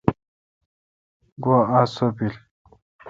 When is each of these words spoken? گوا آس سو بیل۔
گوا 1.43 1.59
آس 1.77 1.89
سو 1.95 2.07
بیل۔ 2.15 2.35